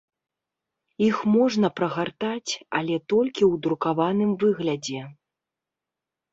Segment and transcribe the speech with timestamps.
[1.07, 2.51] Іх можна прагартаць,
[2.81, 5.01] але толькі ў друкаваным выглядзе.